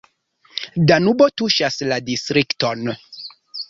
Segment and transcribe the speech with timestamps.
[0.93, 2.95] Danubo tuŝas la distrikton.